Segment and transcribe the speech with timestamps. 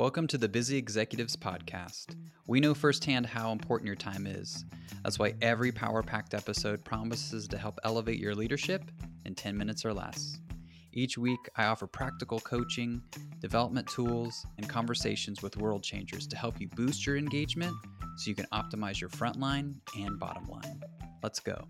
[0.00, 2.16] Welcome to the Busy Executives Podcast.
[2.46, 4.64] We know firsthand how important your time is.
[5.02, 8.82] That's why every power packed episode promises to help elevate your leadership
[9.26, 10.40] in 10 minutes or less.
[10.94, 13.02] Each week, I offer practical coaching,
[13.40, 17.74] development tools, and conversations with world changers to help you boost your engagement
[18.16, 20.80] so you can optimize your front line and bottom line.
[21.22, 21.68] Let's go.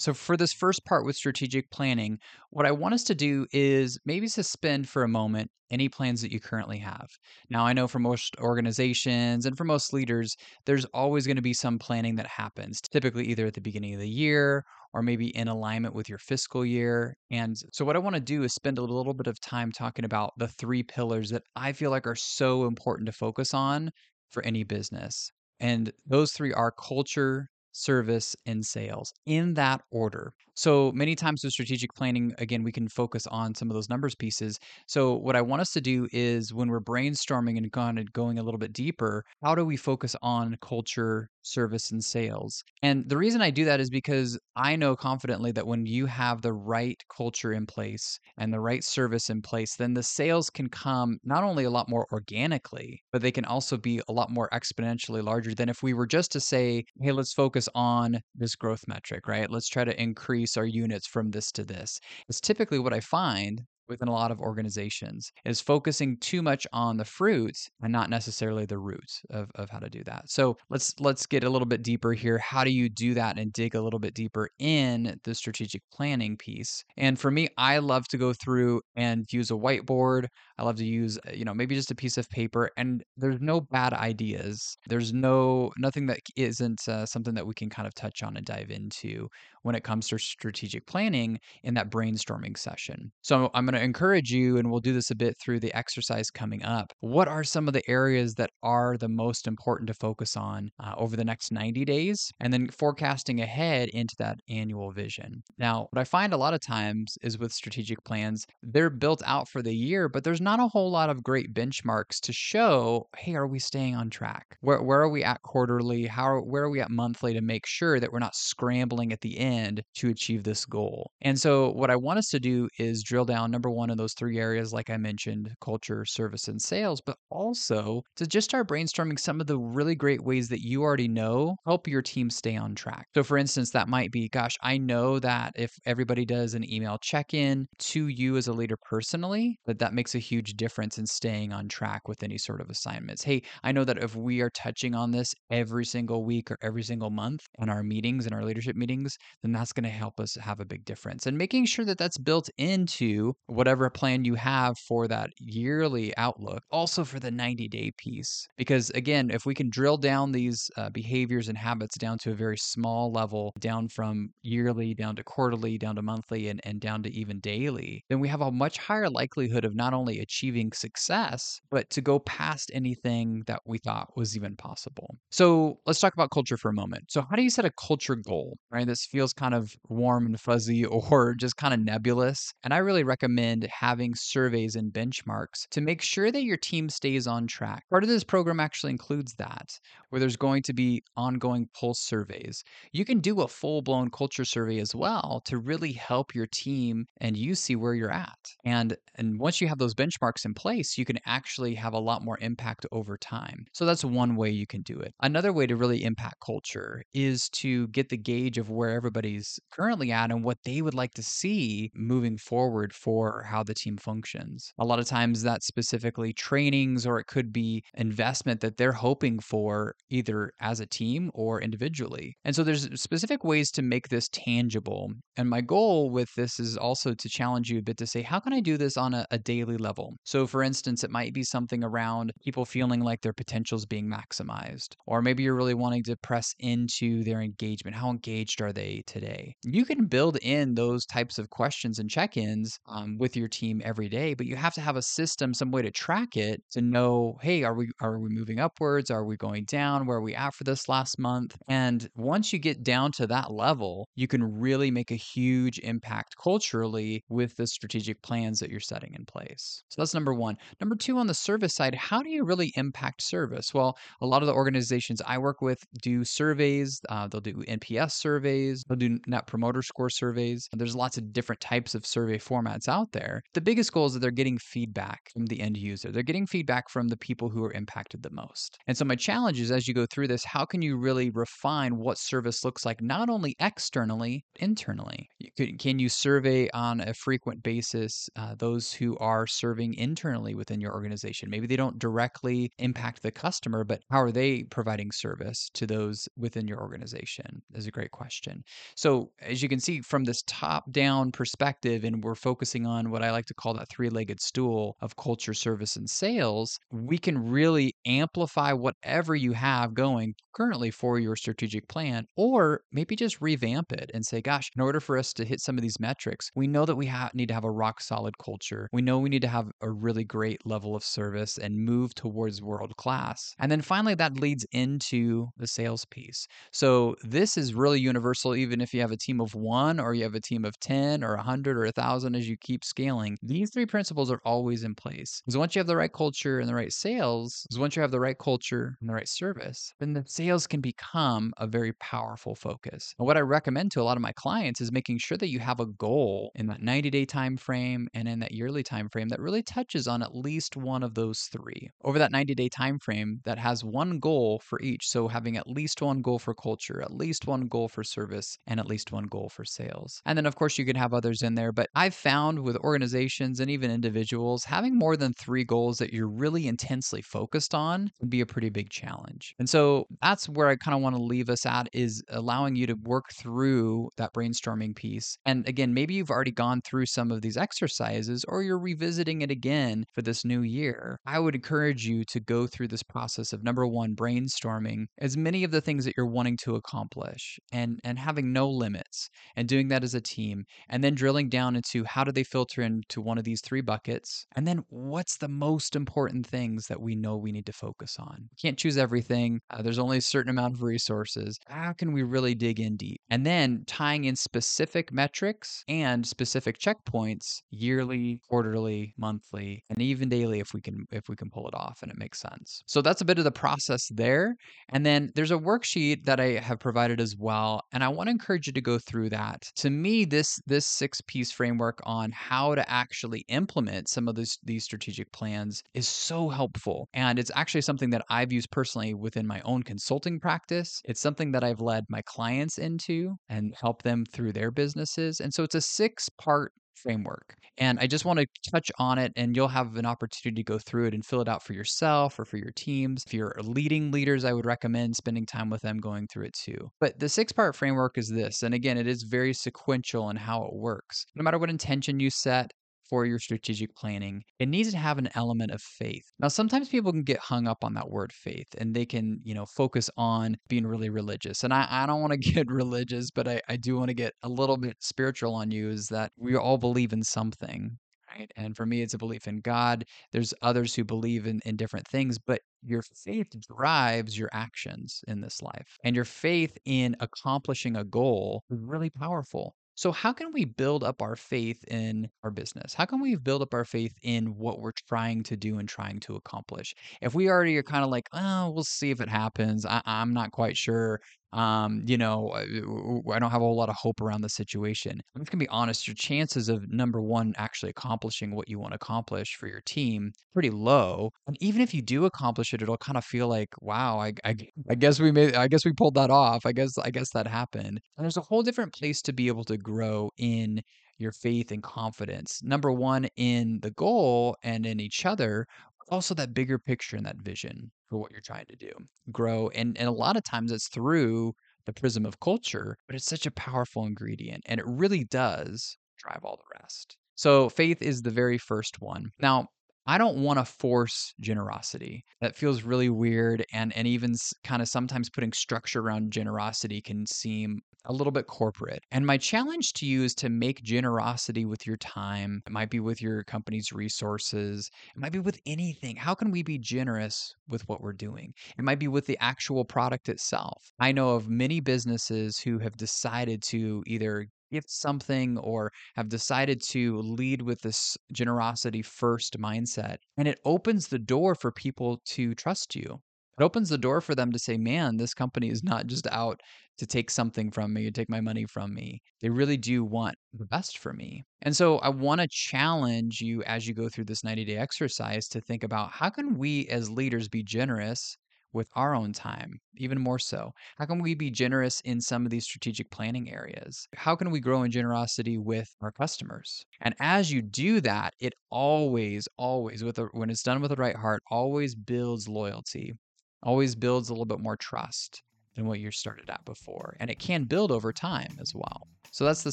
[0.00, 2.18] So, for this first part with strategic planning,
[2.48, 6.32] what I want us to do is maybe suspend for a moment any plans that
[6.32, 7.10] you currently have.
[7.50, 10.36] Now, I know for most organizations and for most leaders,
[10.66, 14.00] there's always going to be some planning that happens, typically either at the beginning of
[14.00, 17.14] the year or maybe in alignment with your fiscal year.
[17.30, 20.06] And so, what I want to do is spend a little bit of time talking
[20.06, 23.90] about the three pillars that I feel like are so important to focus on
[24.30, 25.30] for any business.
[25.60, 30.32] And those three are culture, service, and sales in that order.
[30.54, 34.14] So many times with strategic planning, again, we can focus on some of those numbers
[34.14, 34.58] pieces.
[34.86, 38.38] So what I want us to do is when we're brainstorming and kind of going
[38.38, 42.62] a little bit deeper, how do we focus on culture, service, and sales?
[42.82, 46.42] And the reason I do that is because I know confidently that when you have
[46.42, 50.68] the right culture in place and the right service in place, then the sales can
[50.68, 54.48] come not only a lot more organically, but they can also be a lot more
[54.52, 58.84] exponentially larger than if we were just to say, hey, let's focus on this growth
[58.86, 59.50] metric, right?
[59.50, 62.00] Let's try to increase our units from this to this.
[62.28, 66.96] It's typically what I find within a lot of organizations is focusing too much on
[66.96, 70.30] the fruits and not necessarily the roots of, of how to do that.
[70.30, 72.38] So let's let's get a little bit deeper here.
[72.38, 76.36] How do you do that and dig a little bit deeper in the strategic planning
[76.36, 76.84] piece?
[76.96, 80.26] And for me, I love to go through and use a whiteboard.
[80.58, 83.40] I love to use, uh, you know, maybe just a piece of paper and there's
[83.40, 84.78] no bad ideas.
[84.88, 88.46] There's no nothing that isn't uh, something that we can kind of touch on and
[88.46, 89.28] dive into
[89.62, 93.12] when it comes to strategic planning in that brainstorming session.
[93.22, 96.30] So I'm going to encourage you, and we'll do this a bit through the exercise
[96.30, 96.92] coming up.
[97.00, 100.94] What are some of the areas that are the most important to focus on uh,
[100.96, 102.32] over the next 90 days?
[102.40, 105.42] And then forecasting ahead into that annual vision.
[105.58, 109.48] Now, what I find a lot of times is with strategic plans, they're built out
[109.48, 113.34] for the year, but there's not a whole lot of great benchmarks to show, hey,
[113.34, 114.56] are we staying on track?
[114.60, 116.06] Where, where are we at quarterly?
[116.06, 119.38] How where are we at monthly to make sure that we're not scrambling at the
[119.38, 121.10] end to achieve this goal?
[121.20, 124.14] And so what I want us to do is drill down number one of those
[124.14, 129.18] three areas, like I mentioned culture, service, and sales, but also to just start brainstorming
[129.18, 132.74] some of the really great ways that you already know help your team stay on
[132.74, 133.06] track.
[133.14, 136.98] So, for instance, that might be, gosh, I know that if everybody does an email
[136.98, 141.06] check in to you as a leader personally, that that makes a huge difference in
[141.06, 143.22] staying on track with any sort of assignments.
[143.24, 146.82] Hey, I know that if we are touching on this every single week or every
[146.82, 150.34] single month in our meetings and our leadership meetings, then that's going to help us
[150.36, 151.26] have a big difference.
[151.26, 156.62] And making sure that that's built into whatever plan you have for that yearly outlook,
[156.70, 158.48] also for the 90 day piece.
[158.56, 162.34] Because again, if we can drill down these uh, behaviors and habits down to a
[162.34, 167.02] very small level, down from yearly, down to quarterly, down to monthly, and, and down
[167.02, 171.60] to even daily, then we have a much higher likelihood of not only achieving success,
[171.70, 175.18] but to go past anything that we thought was even possible.
[175.30, 177.04] So let's talk about culture for a moment.
[177.08, 178.86] So, how do you set a culture goal, right?
[178.86, 182.54] This feels kind of warm and fuzzy or just kind of nebulous.
[182.64, 187.26] And I really recommend having surveys and benchmarks to make sure that your team stays
[187.26, 187.84] on track.
[187.90, 189.78] Part of this program actually includes that,
[190.10, 192.62] where there's going to be ongoing pulse surveys.
[192.92, 197.06] You can do a full blown culture survey as well to really help your team
[197.20, 198.38] and you see where you're at.
[198.64, 202.24] And and once you have those benchmarks in place, you can actually have a lot
[202.24, 203.66] more impact over time.
[203.72, 205.14] So that's one way you can do it.
[205.20, 210.12] Another way to really impact culture is to get the gauge of where everybody's currently
[210.12, 214.72] at and what they would like to see moving forward for how the team functions.
[214.78, 219.38] A lot of times that's specifically trainings or it could be investment that they're hoping
[219.38, 222.36] for either as a team or individually.
[222.44, 225.12] And so there's specific ways to make this tangible.
[225.36, 228.40] And my goal with this is also to challenge you a bit to say, how
[228.40, 230.16] can I do this on a, a daily level?
[230.24, 234.10] So for instance, it might be something around people feeling like their potential is being
[234.10, 234.94] maximized.
[235.06, 237.96] Or maybe you're really wanting to press into their engagement.
[237.96, 239.54] How engaged are they today?
[239.62, 244.08] You can build in those types of questions and check-ins um, with your team every
[244.08, 247.38] day, but you have to have a system, some way to track it to know,
[247.42, 249.10] hey, are we are we moving upwards?
[249.10, 250.06] Are we going down?
[250.06, 251.56] Where are we at for this last month?
[251.68, 256.34] And once you get down to that level, you can really make a huge impact
[256.42, 259.82] culturally with the strategic plans that you're setting in place.
[259.88, 260.56] So that's number one.
[260.80, 263.74] Number two, on the service side, how do you really impact service?
[263.74, 267.00] Well, a lot of the organizations I work with do surveys.
[267.10, 268.82] Uh, they'll do NPS surveys.
[268.88, 270.68] They'll do Net Promoter Score surveys.
[270.72, 274.20] There's lots of different types of survey formats out there, the biggest goal is that
[274.20, 276.10] they're getting feedback from the end user.
[276.10, 278.78] They're getting feedback from the people who are impacted the most.
[278.86, 281.96] And so, my challenge is as you go through this, how can you really refine
[281.96, 285.28] what service looks like, not only externally, internally?
[285.38, 290.54] You could, can you survey on a frequent basis uh, those who are serving internally
[290.54, 291.50] within your organization?
[291.50, 296.28] Maybe they don't directly impact the customer, but how are they providing service to those
[296.36, 297.62] within your organization?
[297.74, 298.62] Is a great question.
[298.96, 303.22] So, as you can see from this top down perspective, and we're focusing on what
[303.22, 307.50] I like to call that three legged stool of culture, service, and sales, we can
[307.50, 313.92] really amplify whatever you have going currently for your strategic plan, or maybe just revamp
[313.92, 316.66] it and say, gosh, in order for us to hit some of these metrics, we
[316.66, 318.88] know that we ha- need to have a rock solid culture.
[318.92, 322.60] We know we need to have a really great level of service and move towards
[322.60, 323.54] world class.
[323.58, 326.46] And then finally, that leads into the sales piece.
[326.72, 330.24] So this is really universal, even if you have a team of one or you
[330.24, 333.38] have a team of 10 or 100 or 1,000 as you keep scaling.
[333.42, 335.40] These three principles are always in place.
[335.44, 338.10] Because once you have the right culture and the right sales, because once you have
[338.10, 342.54] the right culture and the right service, then the sales can become a very powerful
[342.54, 343.14] focus.
[343.18, 345.60] And what I recommend to a lot of my clients is making sure that you
[345.60, 349.28] have a goal in that 90 day time frame and in that yearly time frame
[349.28, 351.90] that really touches on at least one of those three.
[352.04, 355.08] Over that 90 day time frame that has one goal for each.
[355.08, 358.80] So having at least one goal for culture, at least one goal for service, and
[358.80, 360.22] at least one goal for sales.
[360.26, 363.60] And then of course you can have others in there, but I've found with organizations
[363.60, 368.30] and even individuals, having more than three goals that you're really intensely focused on would
[368.30, 369.54] be a pretty big challenge.
[369.58, 372.86] And so that's where I kind of want to leave us at is allowing you
[372.86, 375.36] to work through that brainstorming piece.
[375.44, 379.50] And again, maybe you've already gone through some of these exercises or you're revisiting it
[379.50, 381.18] again for this new year.
[381.26, 385.64] I would encourage you to go through this process of number one, brainstorming as many
[385.64, 389.88] of the things that you're wanting to accomplish and, and having no limits and doing
[389.88, 390.64] that as a team.
[390.88, 394.46] And then drilling down into how do they filter into one of these three buckets?
[394.56, 398.48] And then what's the most important things that we know we need to focus on?
[398.50, 399.60] We can't choose everything.
[399.70, 401.58] Uh, there's only a certain amount of resources.
[401.66, 403.20] How can we really dig in deep?
[403.30, 410.60] And then tying in specific metrics and specific checkpoints yearly, quarterly, monthly, and even daily
[410.60, 412.82] if we can if we can pull it off and it makes sense.
[412.86, 414.56] So that's a bit of the process there.
[414.90, 418.32] And then there's a worksheet that I have provided as well, and I want to
[418.32, 419.70] encourage you to go through that.
[419.76, 424.58] To me, this this six piece framework on how to actually implement some of this,
[424.62, 429.46] these strategic plans is so helpful, and it's actually something that I've used personally within
[429.46, 431.00] my own consulting practice.
[431.04, 435.40] It's something that I've led my clients into and help them through their businesses.
[435.40, 437.56] And so it's a six part framework.
[437.78, 440.78] And I just want to touch on it, and you'll have an opportunity to go
[440.78, 443.24] through it and fill it out for yourself or for your teams.
[443.26, 446.90] If you're leading leaders, I would recommend spending time with them going through it too.
[447.00, 448.62] But the six part framework is this.
[448.62, 451.24] And again, it is very sequential in how it works.
[451.34, 452.72] No matter what intention you set,
[453.10, 456.24] for your strategic planning, it needs to have an element of faith.
[456.38, 459.54] Now, sometimes people can get hung up on that word faith and they can, you
[459.54, 461.64] know, focus on being really religious.
[461.64, 464.34] And I, I don't want to get religious, but I, I do want to get
[464.44, 467.98] a little bit spiritual on you is that we all believe in something.
[468.38, 468.50] Right.
[468.56, 470.04] And for me, it's a belief in God.
[470.32, 475.40] There's others who believe in, in different things, but your faith drives your actions in
[475.40, 475.98] this life.
[476.04, 479.74] And your faith in accomplishing a goal is really powerful.
[480.00, 482.94] So, how can we build up our faith in our business?
[482.94, 486.20] How can we build up our faith in what we're trying to do and trying
[486.20, 486.94] to accomplish?
[487.20, 489.84] If we already are kind of like, oh, we'll see if it happens.
[489.84, 491.20] I- I'm not quite sure
[491.52, 495.20] um, you know, I don't have a whole lot of hope around the situation.
[495.34, 498.92] I'm just gonna be honest, your chances of number one actually accomplishing what you want
[498.92, 501.30] to accomplish for your team pretty low.
[501.46, 504.56] And even if you do accomplish it, it'll kind of feel like, wow, I, I,
[504.88, 506.66] I guess we made, I guess we pulled that off.
[506.66, 508.00] I guess, I guess that happened.
[508.16, 510.82] And there's a whole different place to be able to grow in
[511.18, 512.62] your faith and confidence.
[512.62, 515.66] Number one, in the goal and in each other,
[516.10, 518.90] also that bigger picture and that vision for what you're trying to do
[519.30, 521.52] grow and and a lot of times it's through
[521.86, 526.40] the prism of culture but it's such a powerful ingredient and it really does drive
[526.44, 529.66] all the rest so faith is the very first one now
[530.06, 532.24] I don't want to force generosity.
[532.40, 533.64] That feels really weird.
[533.72, 538.46] And, and even kind of sometimes putting structure around generosity can seem a little bit
[538.46, 539.04] corporate.
[539.10, 542.62] And my challenge to you is to make generosity with your time.
[542.66, 546.16] It might be with your company's resources, it might be with anything.
[546.16, 548.54] How can we be generous with what we're doing?
[548.78, 550.90] It might be with the actual product itself.
[550.98, 556.80] I know of many businesses who have decided to either gift something or have decided
[556.80, 560.18] to lead with this generosity first mindset.
[560.36, 563.20] And it opens the door for people to trust you.
[563.60, 566.62] It opens the door for them to say, man, this company is not just out
[566.96, 569.20] to take something from me, to take my money from me.
[569.42, 571.44] They really do want the best for me.
[571.60, 575.46] And so I want to challenge you as you go through this 90 day exercise
[575.48, 578.38] to think about how can we as leaders be generous
[578.72, 580.72] with our own time, even more so?
[580.96, 584.08] How can we be generous in some of these strategic planning areas?
[584.16, 586.82] How can we grow in generosity with our customers?
[587.02, 590.96] And as you do that, it always, always, with a, when it's done with the
[590.96, 593.14] right heart, always builds loyalty,
[593.62, 595.42] always builds a little bit more trust
[595.74, 597.16] than what you started at before.
[597.20, 599.06] And it can build over time as well.
[599.30, 599.72] So that's the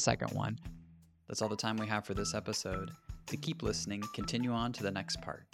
[0.00, 0.58] second one.
[1.26, 2.90] That's all the time we have for this episode.
[3.26, 5.44] To keep listening, continue on to the next part.